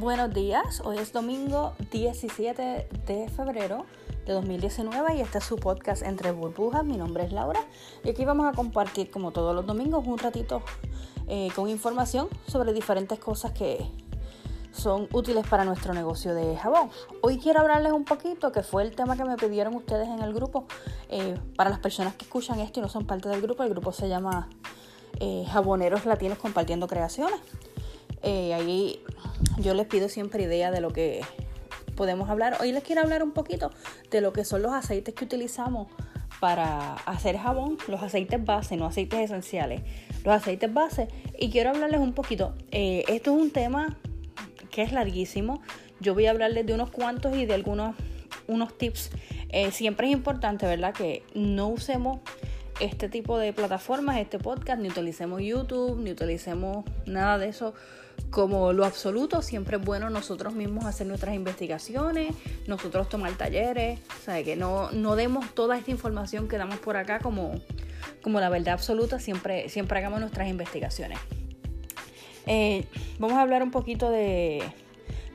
[0.00, 3.84] Buenos días, hoy es domingo 17 de febrero
[4.24, 6.86] de 2019 y este es su podcast Entre Burbujas.
[6.86, 7.60] Mi nombre es Laura
[8.02, 10.62] y aquí vamos a compartir, como todos los domingos, un ratito
[11.28, 13.90] eh, con información sobre diferentes cosas que
[14.72, 16.88] son útiles para nuestro negocio de jabón.
[17.20, 20.32] Hoy quiero hablarles un poquito, que fue el tema que me pidieron ustedes en el
[20.32, 20.64] grupo.
[21.10, 23.92] Eh, para las personas que escuchan esto y no son parte del grupo, el grupo
[23.92, 24.48] se llama
[25.18, 27.38] eh, Jaboneros Latinos Compartiendo Creaciones.
[28.22, 29.02] Ahí
[29.58, 31.22] yo les pido siempre idea de lo que
[31.96, 32.56] podemos hablar.
[32.60, 33.70] Hoy les quiero hablar un poquito
[34.10, 35.88] de lo que son los aceites que utilizamos
[36.40, 39.82] para hacer jabón, los aceites base, no aceites esenciales,
[40.24, 41.08] los aceites base.
[41.38, 42.54] Y quiero hablarles un poquito.
[42.70, 43.98] Eh, esto es un tema
[44.70, 45.60] que es larguísimo.
[46.00, 47.94] Yo voy a hablarles de unos cuantos y de algunos
[48.48, 49.10] unos tips.
[49.50, 50.94] Eh, siempre es importante, ¿verdad?
[50.94, 52.20] Que no usemos
[52.80, 57.74] este tipo de plataformas, este podcast, ni utilicemos YouTube, ni utilicemos nada de eso
[58.30, 59.42] como lo absoluto.
[59.42, 62.34] Siempre es bueno nosotros mismos hacer nuestras investigaciones,
[62.66, 66.96] nosotros tomar talleres, o sea, que no, no demos toda esta información que damos por
[66.96, 67.54] acá como,
[68.22, 71.18] como la verdad absoluta, siempre, siempre hagamos nuestras investigaciones.
[72.46, 72.86] Eh,
[73.18, 74.62] vamos a hablar un poquito de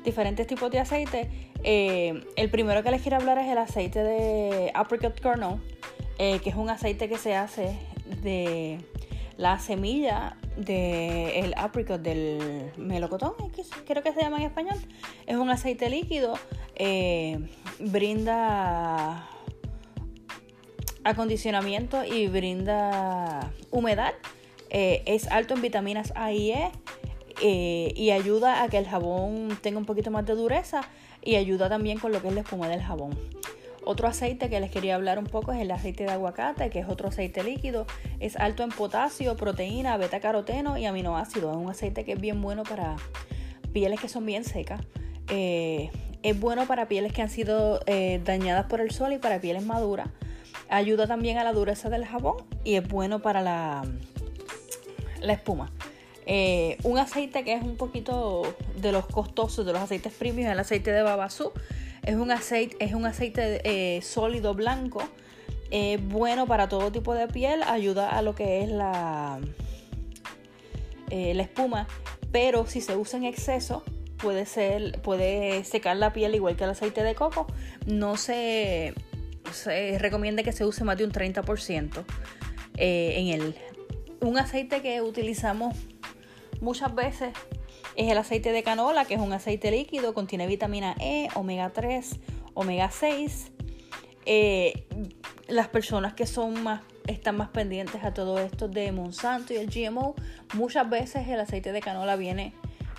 [0.03, 1.30] diferentes tipos de aceite.
[1.63, 5.59] Eh, el primero que les quiero hablar es el aceite de apricot kernel
[6.17, 7.77] eh, que es un aceite que se hace
[8.23, 8.80] de
[9.38, 13.33] la semilla del apricot, del melocotón,
[13.85, 14.77] creo que se llama en español.
[15.25, 16.36] Es un aceite líquido,
[16.75, 17.39] eh,
[17.80, 19.30] brinda
[21.03, 24.13] acondicionamiento y brinda humedad.
[24.69, 26.71] Eh, es alto en vitaminas A y E
[27.41, 30.81] y ayuda a que el jabón tenga un poquito más de dureza
[31.21, 33.17] y ayuda también con lo que es la espuma del jabón.
[33.86, 36.89] Otro aceite que les quería hablar un poco es el aceite de aguacate, que es
[36.89, 37.86] otro aceite líquido.
[38.19, 41.55] Es alto en potasio, proteína, beta caroteno y aminoácidos.
[41.55, 42.95] Es un aceite que es bien bueno para
[43.73, 44.81] pieles que son bien secas.
[45.30, 45.92] Eh,
[46.23, 49.64] es bueno para pieles que han sido eh, dañadas por el sol y para pieles
[49.64, 50.09] maduras.
[50.67, 53.83] Ayuda también a la dureza del jabón y es bueno para la,
[55.21, 55.71] la espuma.
[56.26, 60.54] Eh, un aceite que es un poquito de los costosos, de los aceites premium, es
[60.54, 61.52] el aceite de babasú.
[62.05, 65.04] Es un aceite, es un aceite eh, sólido blanco.
[66.04, 67.64] bueno para todo tipo de piel.
[67.64, 69.39] Ayuda a lo que es la,
[71.10, 71.88] eh, la espuma.
[72.32, 73.83] Pero si se usa en exceso,
[74.17, 77.48] puede ser, puede secar la piel igual que el aceite de coco.
[77.86, 78.94] No se,
[79.52, 82.04] se recomienda que se use más de un 30%
[82.77, 83.55] eh, en él.
[84.21, 85.76] Un aceite que utilizamos
[86.61, 87.30] muchas veces
[87.95, 92.20] es el aceite de canola, que es un aceite líquido, contiene vitamina E, omega 3,
[92.54, 93.52] omega 6.
[94.26, 94.88] Eh,
[95.48, 99.70] las personas que son más están más pendientes a todo esto de Monsanto y el
[99.70, 100.16] GMO,
[100.54, 102.54] muchas veces el aceite de canola viene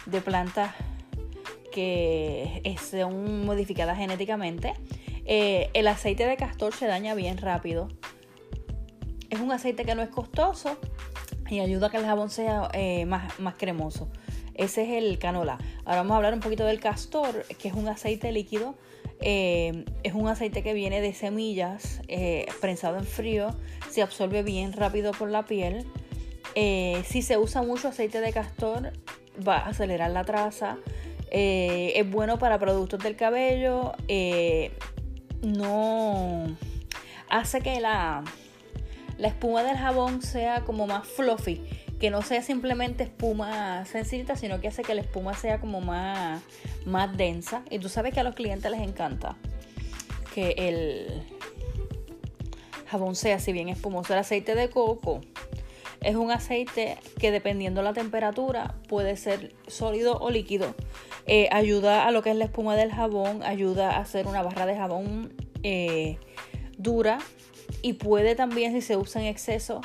[0.07, 0.75] de plantas
[1.73, 4.75] que son modificadas genéticamente.
[5.25, 7.89] Eh, el aceite de castor se daña bien rápido.
[9.29, 10.79] Es un aceite que no es costoso
[11.51, 14.09] y ayuda a que el jabón sea eh, más, más cremoso.
[14.57, 15.59] Ese es el canola.
[15.85, 18.75] Ahora vamos a hablar un poquito del castor, que es un aceite líquido.
[19.21, 23.55] Eh, es un aceite que viene de semillas, eh, prensado en frío,
[23.91, 25.87] se absorbe bien rápido por la piel.
[26.55, 28.93] Eh, si se usa mucho aceite de castor,
[29.47, 30.79] va a acelerar la traza.
[31.31, 33.93] es bueno para productos del cabello.
[35.43, 36.57] no
[37.29, 38.23] hace que la,
[39.19, 41.61] la espuma del jabón sea como más fluffy
[41.99, 46.43] que no sea simplemente espuma sencilla, sino que hace que la espuma sea como más,
[46.85, 47.63] más densa.
[47.71, 49.37] Y tú sabes que a los clientes les encanta
[50.35, 51.23] que el
[52.87, 54.13] jabón sea así bien espumoso.
[54.13, 55.23] El aceite de coco
[56.03, 60.75] es un aceite que dependiendo la temperatura puede ser sólido o líquido.
[61.27, 64.67] Eh, ayuda a lo que es la espuma del jabón, ayuda a hacer una barra
[64.67, 65.33] de jabón
[65.63, 66.19] eh,
[66.77, 67.19] dura
[67.83, 69.81] y puede también si se usa en exceso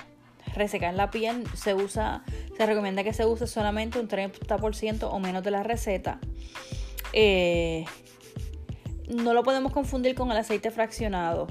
[0.53, 2.23] resecar la piel se usa,
[2.57, 6.19] se recomienda que se use solamente un 30% o menos de la receta.
[7.13, 7.85] Eh,
[9.07, 11.47] no lo podemos confundir con el aceite fraccionado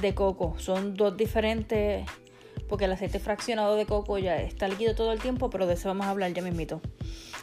[0.00, 0.54] de coco.
[0.58, 2.04] Son dos diferentes,
[2.68, 5.88] porque el aceite fraccionado de coco ya está líquido todo el tiempo, pero de eso
[5.88, 6.80] vamos a hablar ya mismito.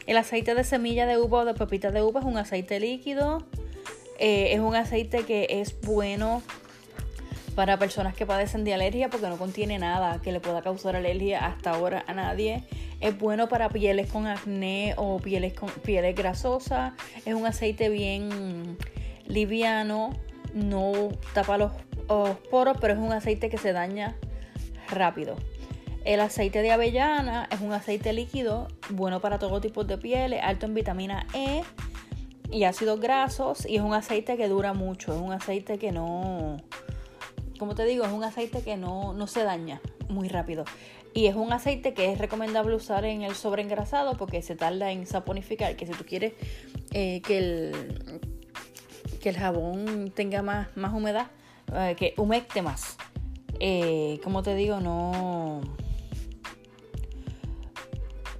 [0.06, 3.46] El aceite de semilla de uva o de pepita de uva es un aceite líquido.
[4.18, 6.42] Eh, es un aceite que es bueno
[7.54, 11.46] para personas que padecen de alergia porque no contiene nada que le pueda causar alergia
[11.46, 12.64] hasta ahora a nadie.
[13.00, 16.94] Es bueno para pieles con acné o pieles con pieles grasosas.
[17.24, 18.76] Es un aceite bien
[19.26, 20.12] liviano,
[20.54, 21.72] no tapa los,
[22.50, 24.16] poros, pero es un aceite que se daña
[24.90, 25.36] rápido.
[26.04, 30.66] El aceite de avellana es un aceite líquido, bueno para todo tipo de pieles, alto
[30.66, 31.62] en vitamina E
[32.50, 36.58] y ácidos grasos y es un aceite que dura mucho, es un aceite que no,
[37.62, 40.64] como te digo, es un aceite que no, no se daña muy rápido.
[41.14, 45.06] Y es un aceite que es recomendable usar en el sobreengrasado porque se tarda en
[45.06, 46.32] saponificar, que si tú quieres
[46.90, 48.20] eh, que, el,
[49.20, 51.28] que el jabón tenga más, más humedad,
[51.72, 52.96] eh, que humecte más.
[53.60, 55.60] Eh, como te digo, no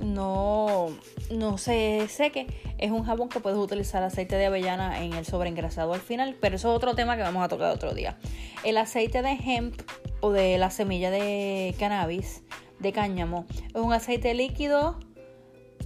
[0.03, 0.89] no,
[1.31, 2.47] no se seque.
[2.79, 6.57] Es un jabón que puedes utilizar aceite de avellana en el sobreengrasado al final, pero
[6.57, 8.19] eso es otro tema que vamos a tocar otro día.
[8.65, 9.81] El aceite de hemp
[10.21, 12.43] o de la semilla de cannabis,
[12.79, 14.99] de cáñamo, es un aceite líquido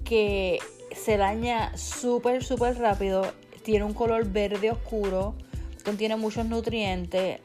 [0.04, 0.58] que
[0.92, 3.26] se daña súper, súper rápido.
[3.62, 5.34] Tiene un color verde oscuro,
[5.84, 7.40] contiene muchos nutrientes.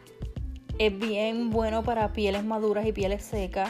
[0.78, 3.70] Es bien bueno para pieles maduras y pieles secas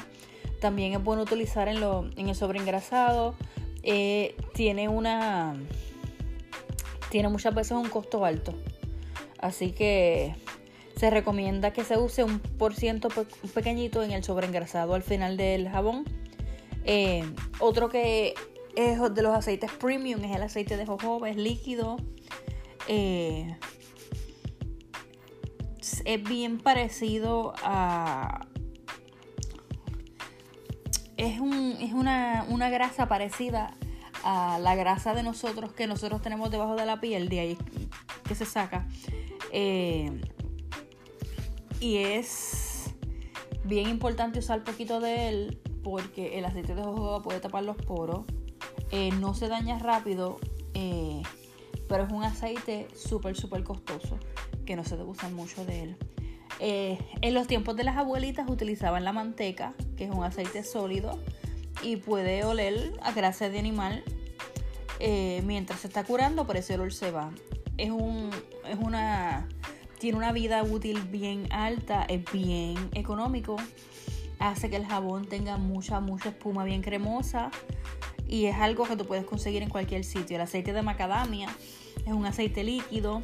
[0.62, 3.36] también es bueno utilizar en, lo, en el sobreengrasado.
[3.84, 5.56] Eh, tiene una.
[7.10, 8.54] Tiene muchas veces un costo alto.
[9.40, 10.36] Así que
[10.96, 13.10] se recomienda que se use un por ciento
[13.54, 16.06] pequeñito en el sobreengrasado al final del jabón.
[16.86, 17.26] Eh,
[17.60, 18.36] otro que
[18.76, 21.98] es de los aceites premium es el aceite de jojoba, es líquido.
[22.88, 23.58] Eh,
[26.06, 28.48] es bien parecido a,
[31.22, 33.76] es, un, es una, grasa parecida
[34.24, 37.58] a la grasa de nosotros que nosotros tenemos debajo de la piel, de ahí
[38.28, 38.88] que se saca.
[39.52, 40.22] Eh,
[41.80, 42.94] y es
[43.64, 48.26] bien importante usar poquito de él porque el aceite de jojoba puede tapar los poros.
[48.90, 50.40] Eh, no se daña rápido,
[50.74, 51.22] eh,
[51.88, 54.18] pero es un aceite súper, súper costoso
[54.66, 55.98] que no se debe usar mucho de él.
[56.64, 61.20] En los tiempos de las abuelitas utilizaban la manteca, que es un aceite sólido
[61.84, 64.04] y puede oler a grasa de animal
[65.00, 67.30] eh, mientras se está curando, por ese olor se va.
[67.78, 68.32] Es un,
[68.68, 69.48] es una,
[70.00, 73.58] tiene una vida útil bien alta, es bien económico,
[74.40, 77.52] hace que el jabón tenga mucha, mucha espuma bien cremosa
[78.28, 80.38] y es algo que tú puedes conseguir en cualquier sitio.
[80.38, 81.48] El aceite de macadamia
[82.08, 83.22] es un aceite líquido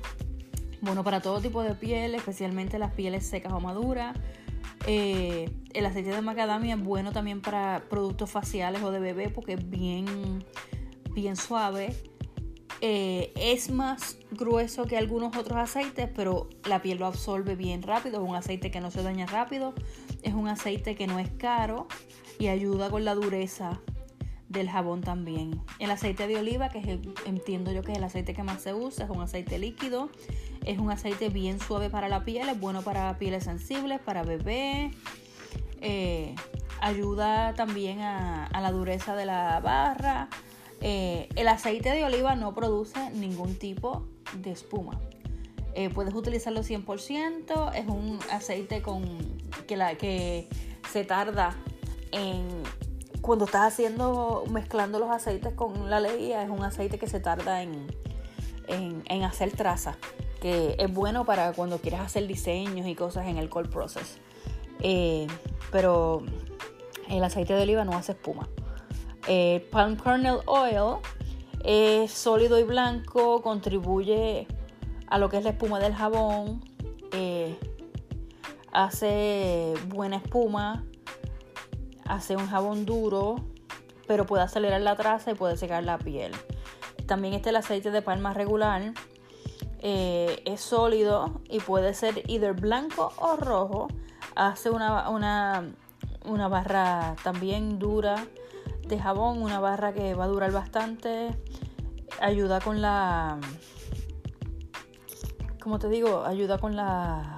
[0.81, 4.15] bueno para todo tipo de piel, especialmente las pieles secas o maduras.
[4.85, 9.53] Eh, el aceite de macadamia es bueno también para productos faciales o de bebé porque
[9.53, 10.43] es bien,
[11.13, 11.95] bien suave.
[12.81, 18.23] Eh, es más grueso que algunos otros aceites, pero la piel lo absorbe bien rápido.
[18.23, 19.73] Es un aceite que no se daña rápido.
[20.21, 21.87] Es un aceite que no es caro
[22.39, 23.81] y ayuda con la dureza
[24.49, 25.61] del jabón también.
[25.79, 29.05] El aceite de oliva, que entiendo yo que es el aceite que más se usa,
[29.05, 30.09] es un aceite líquido
[30.67, 34.93] es un aceite bien suave para la piel, es bueno para pieles sensibles, para bebés.
[35.79, 36.35] Eh,
[36.81, 40.27] ayuda también a, la dureza de la barra.
[40.81, 44.99] Eh, el aceite de oliva no produce ningún tipo de espuma.
[45.73, 47.73] Eh, puedes utilizarlo 100%.
[47.73, 49.05] Es un aceite con
[49.67, 50.49] que, la, que
[50.91, 51.55] se tarda
[52.11, 52.45] en
[53.27, 56.41] cuando estás haciendo mezclando los aceites con la leía.
[56.41, 57.85] Es un aceite que se tarda en,
[58.67, 59.97] en, en hacer traza
[60.39, 64.19] que es bueno para cuando quieres hacer diseños y cosas en el cold process.
[64.79, 65.27] Eh,
[65.71, 66.23] pero
[67.09, 68.47] el aceite de oliva no hace espuma.
[69.27, 70.99] Eh, palm kernel oil
[71.65, 74.47] es sólido y blanco, contribuye
[75.07, 76.63] a lo que es la espuma del jabón,
[77.11, 77.57] eh,
[78.71, 80.85] hace buena espuma,
[82.07, 83.35] hace un jabón duro,
[84.07, 86.31] pero puede acelerar la traza y puede secar la piel.
[87.05, 88.93] También está el aceite de palma regular,
[89.79, 93.87] eh, es sólido y puede ser either blanco o rojo.
[94.35, 98.27] Hace una, una, barra también dura
[98.87, 101.29] de jabón, una barra que va a durar bastante.
[102.19, 103.39] Ayuda con la...
[105.61, 107.35] Como te digo, ayuda con la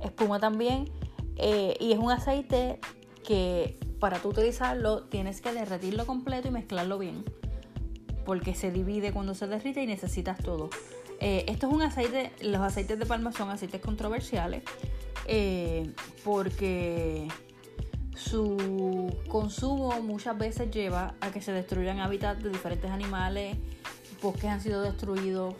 [0.00, 0.90] espuma también.
[1.36, 2.80] Eh, y es un aceite
[3.28, 7.24] que para tú utilizarlo tienes que derretirlo completo y mezclarlo bien.
[8.24, 10.70] Porque se divide cuando se derrite y necesitas todo.
[11.20, 14.62] Eh, esto es un aceite, los aceites de palma son aceites controversiales
[15.26, 15.92] eh,
[16.24, 17.28] porque
[18.14, 23.58] su consumo muchas veces lleva a que se destruyan hábitats de diferentes animales,
[24.22, 25.54] bosques han sido destruidos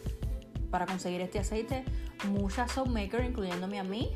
[0.70, 1.84] para conseguir este aceite.
[2.30, 4.10] Muchas makers, incluyéndome a mí,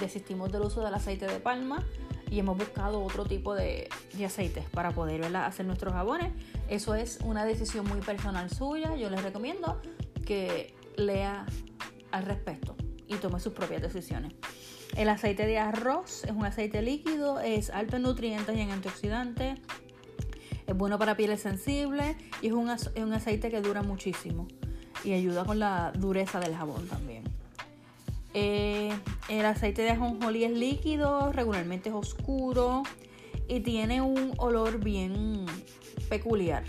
[0.00, 1.86] desistimos del uso del aceite de palma
[2.32, 3.90] y hemos buscado otro tipo de,
[4.24, 6.32] aceites para poder hacer nuestros jabones.
[6.66, 9.82] Eso es una decisión muy personal suya, yo les recomiendo
[10.24, 11.44] que lea
[12.10, 12.74] al respecto
[13.06, 14.32] y tome sus propias decisiones.
[14.96, 19.58] El aceite de arroz es un aceite líquido, es alto en nutrientes y en antioxidantes,
[20.66, 24.48] es bueno para pieles sensibles y es un, aceite que dura muchísimo.
[25.04, 27.11] y ayuda con la dureza del jabón también.
[28.34, 28.92] Eh,
[29.28, 32.82] el aceite de ajonjolí es líquido, regularmente es oscuro
[33.48, 35.46] y tiene un olor bien
[36.08, 36.64] peculiar.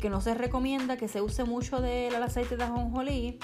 [0.00, 3.38] Que no se recomienda que se use mucho del aceite de ajonjolí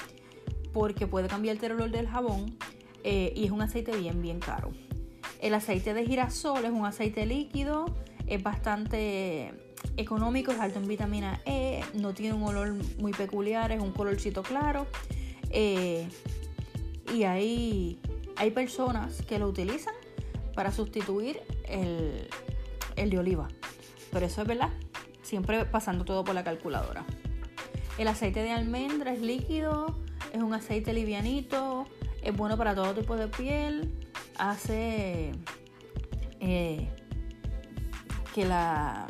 [0.72, 2.56] porque puede cambiarte el olor del jabón
[3.04, 4.72] eh, y es un aceite bien, bien caro.
[5.40, 7.86] El aceite de girasol es un aceite líquido,
[8.26, 9.52] es bastante
[9.96, 14.42] económico, es alto en vitamina E, no tiene un olor muy peculiar, es un colorcito
[14.42, 14.86] claro.
[15.50, 16.08] Eh,
[17.14, 18.00] y hay,
[18.36, 19.94] hay personas que lo utilizan
[20.54, 22.28] para sustituir el,
[22.96, 23.48] el de oliva.
[24.12, 24.70] Pero eso es verdad,
[25.22, 27.04] siempre pasando todo por la calculadora.
[27.98, 29.94] El aceite de almendra es líquido,
[30.32, 31.86] es un aceite livianito,
[32.22, 33.94] es bueno para todo tipo de piel,
[34.38, 35.32] hace
[36.40, 36.88] eh,
[38.34, 39.06] que la,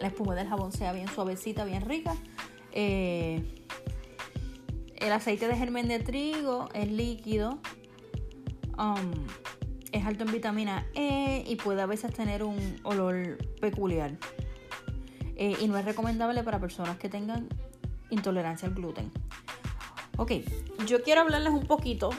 [0.00, 2.14] la, espuma del jabón sea bien suavecita, bien rica.
[2.72, 3.59] Eh,
[5.00, 7.58] el aceite de germen de trigo es líquido,
[8.78, 9.12] um,
[9.92, 14.16] es alto en vitamina E y puede a veces tener un olor peculiar.
[15.36, 17.48] Eh, y no es recomendable para personas que tengan
[18.10, 19.10] intolerancia al gluten.
[20.18, 20.32] Ok,
[20.86, 22.10] yo quiero hablarles un poquito,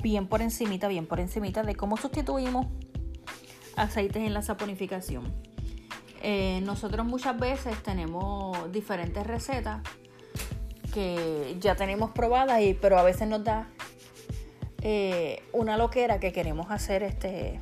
[0.00, 2.66] bien por encimita, bien por encimita, de cómo sustituimos
[3.76, 5.24] aceites en la saponificación.
[6.22, 9.82] Eh, nosotros muchas veces tenemos diferentes recetas
[10.92, 13.66] que ya tenemos probadas, y, pero a veces nos da
[14.82, 17.60] eh, una loquera que queremos hacer este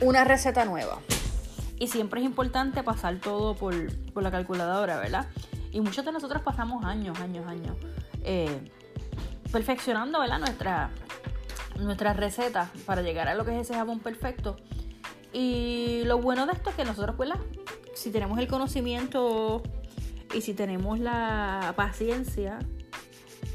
[0.00, 0.98] una receta nueva.
[1.78, 5.26] Y siempre es importante pasar todo por, la calculadora, ¿verdad?
[5.72, 7.76] Y muchos de nosotros pasamos años, años, años
[8.22, 8.70] eh,
[9.50, 10.38] perfeccionando, ¿verdad?
[10.38, 10.90] Nuestra,
[11.78, 14.56] nuestras recetas para llegar a lo que es ese jabón perfecto.
[15.32, 17.40] Y lo bueno de esto es que nosotros, ¿verdad?
[17.94, 19.62] Si tenemos el conocimiento
[20.34, 22.58] y si tenemos la paciencia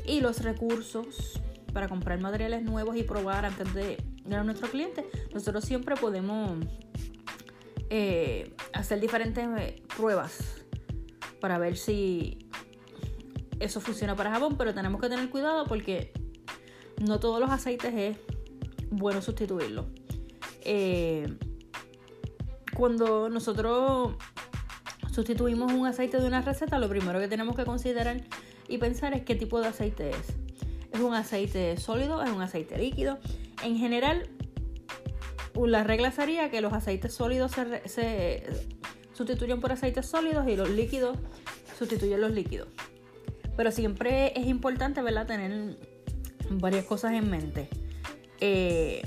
[0.06, 1.42] y los recursos
[1.74, 6.58] para comprar materiales nuevos y probar antes de dar a nuestro cliente, nosotros siempre podemos
[7.90, 10.64] eh, hacer diferentes eh, pruebas
[11.40, 12.50] para ver si
[13.60, 16.14] eso funciona para jabón, pero tenemos que tener cuidado porque
[17.02, 18.18] no todos los aceites es
[18.90, 19.88] bueno sustituirlo.
[20.62, 21.38] Eh,
[22.76, 24.16] cuando nosotros
[25.20, 28.22] sustituimos un aceite de una receta, lo primero que tenemos que considerar
[28.70, 30.34] y pensar es qué tipo de aceite es.
[30.94, 32.24] ¿Es un aceite sólido?
[32.24, 33.20] ¿Es un aceite líquido?
[33.62, 34.30] En general,
[35.56, 38.44] la regla sería que los aceites sólidos se,
[39.12, 41.18] sustituyen por aceites sólidos y los líquidos
[41.78, 42.70] sustituyen los líquidos.
[43.58, 45.28] Pero siempre es importante ¿verdad?
[45.28, 45.76] tener
[46.50, 47.68] varias cosas en mente.
[48.40, 49.02] Eh,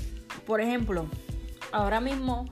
[0.45, 1.07] por ejemplo,
[1.71, 2.45] ahora mismo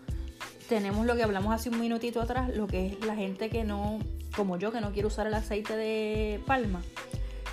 [0.71, 3.99] tenemos lo que hablamos hace un minutito atrás, lo que es la gente que no,
[4.37, 6.81] como yo, que no quiere usar el aceite de palma.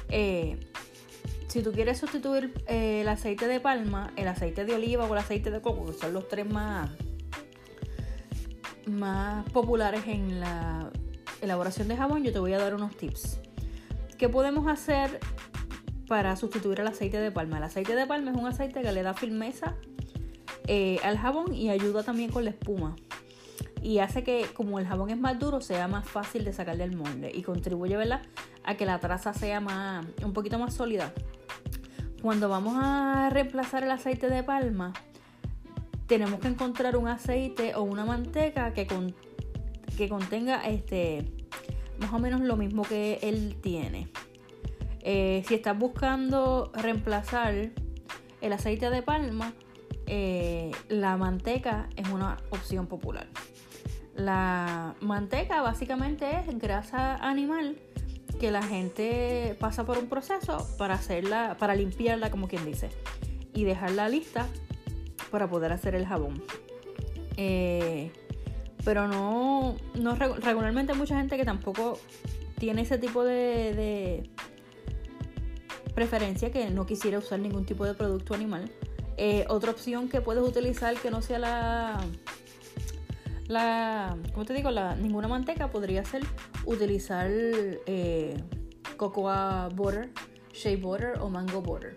[0.09, 0.57] Eh,
[1.49, 5.19] si tú quieres sustituir eh, el aceite de palma, el aceite de oliva o el
[5.19, 6.91] aceite de coco, que son los tres más,
[8.87, 10.89] más populares en la
[11.43, 13.41] elaboración de jabón, yo te voy a dar unos tips.
[14.17, 15.19] ¿Qué podemos hacer
[16.07, 17.59] para sustituir el aceite de palma?
[17.59, 19.75] El aceite de palma es un aceite que le da firmeza
[20.69, 22.95] eh, al jabón y ayuda también con la espuma.
[23.83, 26.97] Y hace que, como el jabón es más duro, sea más fácil de sacar del
[26.97, 28.23] molde y contribuye ¿verdad?
[28.65, 31.13] a que la traza sea más, un poquito más sólida.
[32.23, 34.93] Cuando vamos a reemplazar el aceite de palma,
[36.07, 38.87] tenemos que encontrar un aceite o una manteca que,
[39.97, 41.31] que contenga este,
[42.01, 44.09] más o menos lo mismo que él tiene.
[45.01, 47.71] Eh, si estás buscando reemplazar
[48.41, 49.53] el aceite de palma,
[50.07, 53.29] eh, la manteca es una opción popular.
[54.19, 57.79] La manteca básicamente es grasa animal
[58.41, 62.91] que la gente pasa por un proceso para hacerla, para limpiarla, como quien dice,
[63.55, 64.49] y dejarla lista
[65.31, 66.43] para poder hacer el jabón.
[67.37, 68.11] Eh,
[68.85, 72.01] pero no, no regularmente mucha gente que tampoco
[72.59, 74.29] tiene ese tipo de,
[75.95, 78.69] preferencia que no quisiera usar ningún tipo de producto animal.
[79.17, 82.01] Eh, otra opción que puedes utilizar que no sea la
[83.49, 84.71] la, ¿cómo te digo?
[84.71, 86.23] La, ninguna manteca podría ser
[86.67, 88.37] utilizar eh,
[88.97, 90.11] cocoa butter,
[90.53, 91.95] shea butter o mango butter.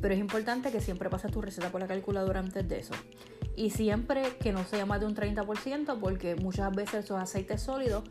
[0.00, 2.94] Pero es importante que siempre pases tu receta por la calculadora antes de eso.
[3.56, 8.04] Y siempre que no sea más de un 30% porque muchas veces esos aceites sólidos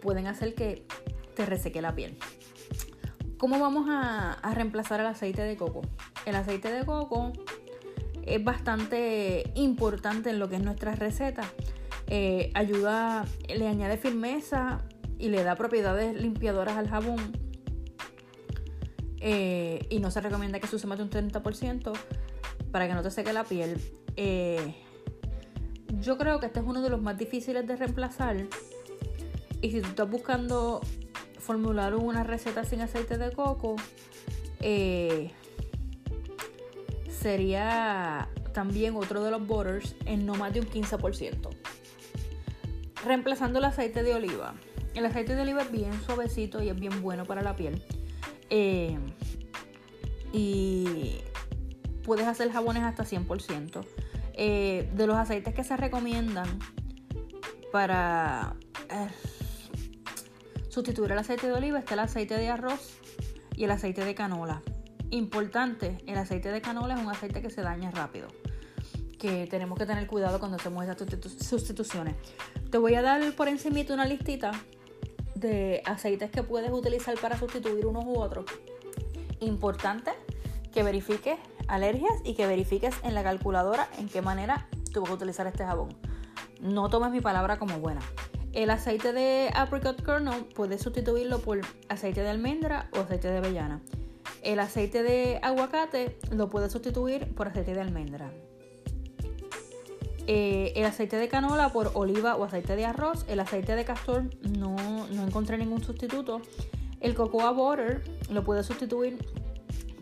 [0.00, 0.86] pueden hacer que
[1.34, 2.18] te reseque la piel.
[3.36, 5.82] ¿Cómo vamos a, a reemplazar el aceite de coco?
[6.26, 7.32] El aceite de coco
[8.26, 11.42] es bastante importante en lo que es nuestra receta
[12.08, 14.82] eh, ayuda, le añade firmeza
[15.18, 17.18] y le da propiedades limpiadoras al jabón.
[19.20, 21.92] eh, y no se recomienda que se use más de un 30%
[22.70, 23.76] para que no te seque la piel.
[24.16, 24.74] Eh,
[26.00, 28.36] yo creo que este es uno de los más difíciles de reemplazar.
[29.60, 30.80] Y si tú estás buscando
[31.40, 33.74] formular una receta sin aceite de coco,
[37.10, 41.67] sería también otro de los butters en no más de un 15%.
[43.04, 44.54] Reemplazando el aceite de oliva.
[44.94, 47.82] El aceite de oliva es bien suavecito y es bien bueno para la piel.
[48.50, 48.98] Eh,
[50.32, 51.20] y
[52.04, 53.84] puedes hacer jabones hasta 100%.
[54.34, 56.46] Eh, de los aceites que se recomiendan
[57.72, 58.54] para
[58.88, 59.08] eh,
[60.68, 62.98] sustituir el aceite de oliva está el aceite de arroz
[63.56, 64.62] y el aceite de canola.
[65.10, 68.28] Importante, el aceite de canola es un aceite que se daña rápido.
[69.18, 70.98] Que tenemos que tener cuidado cuando hacemos esas
[71.44, 72.14] sustituciones.
[72.70, 74.50] Te voy a dar por encima una listita
[75.34, 78.44] de aceites que puedes utilizar para sustituir unos u otros.
[79.40, 80.10] Importante
[80.72, 85.14] que verifiques alergias y que verifiques en la calculadora en qué manera tú vas a
[85.14, 85.96] utilizar este jabón.
[86.60, 88.00] No tomes mi palabra como buena.
[88.52, 93.80] El aceite de apricot kernel puedes sustituirlo por aceite de almendra o aceite de avellana.
[94.42, 98.30] El aceite de aguacate lo puedes sustituir por aceite de almendra.
[100.30, 103.24] Eh, el aceite de canola por oliva o aceite de arroz.
[103.28, 104.24] El aceite de castor
[104.58, 104.76] no,
[105.10, 106.42] no encontré ningún sustituto.
[107.00, 109.16] El cocoa butter lo puedes sustituir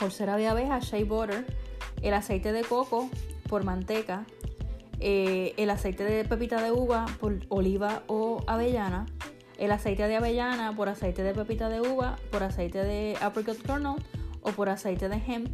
[0.00, 1.47] por cera de abeja, shea butter.
[2.02, 3.09] El aceite de coco
[3.49, 4.26] por manteca.
[4.99, 9.06] Eh, el aceite de pepita de uva por oliva o avellana.
[9.59, 13.95] El aceite de avellana por aceite de pepita de uva, por aceite de apricot kernel
[14.42, 15.49] o por aceite de hemp.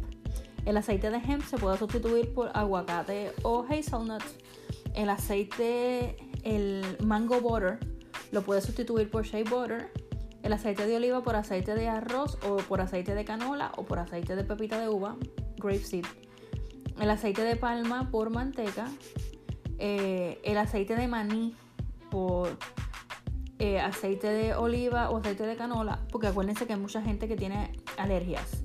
[0.65, 4.23] El aceite de hemp se puede sustituir por aguacate o hazelnut.
[4.93, 7.79] El aceite, el mango butter,
[8.31, 9.91] lo puedes sustituir por shea butter.
[10.43, 13.99] El aceite de oliva por aceite de arroz o por aceite de canola o por
[13.99, 15.15] aceite de pepita de uva,
[15.57, 16.05] grapeseed.
[16.99, 18.87] El aceite de palma por manteca.
[19.79, 21.55] Eh, el aceite de maní
[22.11, 22.57] por
[23.59, 27.35] eh, aceite de oliva o aceite de canola, porque acuérdense que hay mucha gente que
[27.35, 28.63] tiene alergias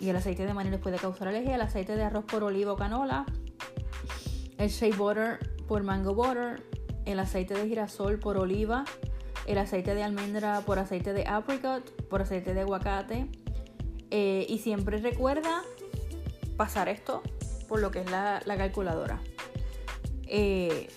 [0.00, 1.54] y el aceite de maní les puede causar alergia.
[1.54, 3.26] El aceite de arroz por oliva o canola,
[4.60, 6.62] el shea butter por mango butter,
[7.06, 8.84] el aceite de girasol por oliva,
[9.46, 13.26] el aceite de almendra por aceite de apricot, por aceite de aguacate.
[14.10, 15.62] Eh, y siempre recuerda
[16.58, 17.22] pasar esto
[17.68, 19.22] por lo que es la, calculadora.
[20.26, 20.88] Eh,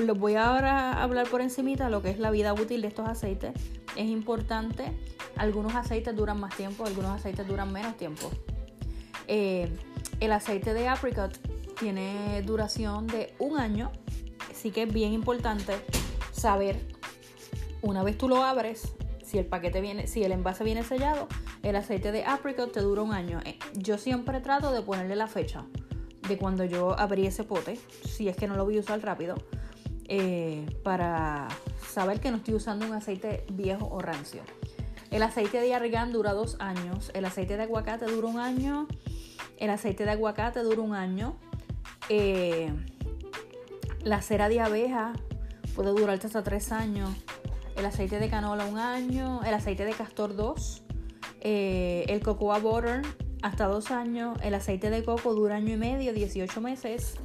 [0.00, 3.08] los voy ahora a hablar por encimita lo que es la vida útil de estos
[3.08, 3.52] aceites.
[3.96, 4.92] Es importante,
[5.36, 8.30] algunos aceites duran más tiempo, algunos aceites duran menos tiempo.
[9.26, 9.68] Eh,
[10.20, 13.92] el aceite de apricot tiene duración de un año,
[14.50, 15.74] así que es bien importante
[16.32, 16.76] saber
[17.82, 21.28] una vez tú lo abres, si el paquete viene, si el envase viene sellado,
[21.62, 23.40] el aceite de apricot te dura un año.
[23.44, 25.64] Eh, yo siempre trato de ponerle la fecha
[26.28, 29.34] de cuando yo abrí ese pote, si es que no lo voy a usar rápido,
[30.06, 31.48] eh, para
[31.86, 34.42] saber que no estoy usando un aceite viejo o rancio.
[35.10, 38.88] El aceite de argán dura dos años, el aceite de aguacate dura un año,
[39.58, 41.36] el aceite de aguacate dura un año,
[42.08, 42.70] eh,
[44.02, 45.12] la cera de abeja
[45.74, 47.10] puede durar hasta tres años.
[47.76, 49.40] El aceite de canola un año.
[49.44, 50.82] El aceite de castor dos.
[51.40, 53.02] Eh, el cocoa butter
[53.42, 54.38] hasta dos años.
[54.42, 57.16] El aceite de coco dura año y medio, 18 meses.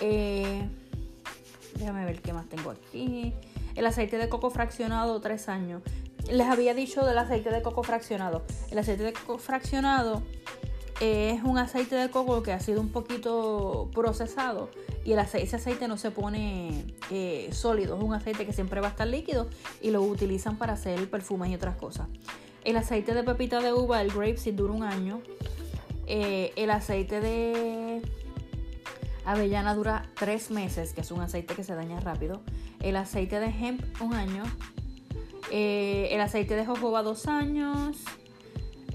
[0.00, 0.62] Eh,
[1.76, 3.34] déjame ver qué más tengo aquí.
[3.74, 5.82] El aceite de coco fraccionado, tres años.
[6.30, 8.42] Les había dicho del aceite de coco fraccionado.
[8.70, 10.22] El aceite de coco fraccionado
[11.00, 14.70] es un aceite de coco que ha sido un poquito procesado
[15.04, 18.80] y el aceite, ese aceite no se pone eh, sólido, es un aceite que siempre
[18.80, 19.48] va a estar líquido
[19.80, 22.08] y lo utilizan para hacer perfumes y otras cosas.
[22.64, 25.22] El aceite de pepita de uva, el grapeseed, dura un año.
[26.06, 28.02] Eh, el aceite de
[29.24, 32.42] avellana dura tres meses, que es un aceite que se daña rápido.
[32.80, 34.42] El aceite de hemp, un año.
[35.50, 38.04] Eh, el aceite de jojoba, dos años.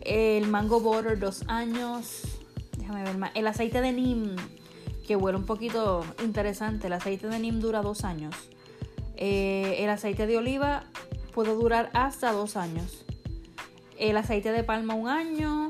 [0.05, 2.23] El mango butter, dos años.
[2.77, 3.31] Déjame ver más.
[3.35, 4.35] El aceite de neem,
[5.07, 6.87] que huele un poquito interesante.
[6.87, 8.35] El aceite de neem dura dos años.
[9.15, 10.83] Eh, el aceite de oliva
[11.33, 13.05] puede durar hasta dos años.
[13.97, 15.69] El aceite de palma, un año.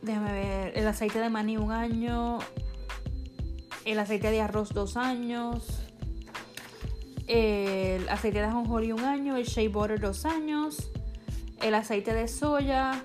[0.00, 0.78] Déjame ver.
[0.78, 2.38] El aceite de maní, un año.
[3.84, 5.85] El aceite de arroz, dos años
[7.26, 10.90] el aceite de ajonjolí un año, el shea butter dos años,
[11.62, 13.02] el aceite de soya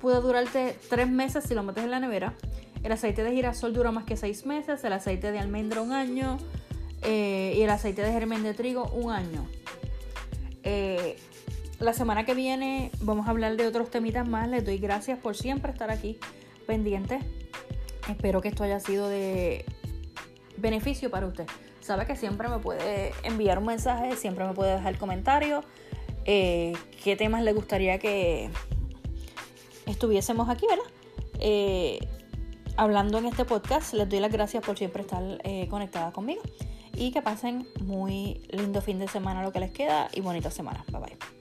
[0.00, 2.34] puede durarte tres meses si lo metes en la nevera,
[2.82, 6.38] el aceite de girasol dura más que seis meses, el aceite de almendra un año
[7.02, 9.46] eh, y el aceite de germen de trigo un año.
[10.62, 11.16] Eh,
[11.80, 14.48] la semana que viene vamos a hablar de otros temitas más.
[14.48, 16.18] Les doy gracias por siempre estar aquí
[16.66, 17.22] pendientes.
[18.08, 19.64] Espero que esto haya sido de
[20.56, 21.46] beneficio para usted.
[21.88, 25.64] Sabe que siempre me puede enviar un mensaje, siempre me puede dejar comentarios.
[26.26, 28.50] Eh, qué temas le gustaría que
[29.86, 30.84] estuviésemos aquí, ¿verdad?
[31.40, 31.98] Eh,
[32.76, 33.94] hablando en este podcast.
[33.94, 36.42] Les doy las gracias por siempre estar eh, conectada conmigo.
[36.94, 40.84] Y que pasen muy lindo fin de semana lo que les queda y bonita semana.
[40.92, 41.37] Bye bye.